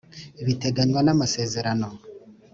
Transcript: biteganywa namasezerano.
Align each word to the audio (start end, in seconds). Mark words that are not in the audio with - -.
biteganywa 0.45 0.99
namasezerano. 1.07 1.87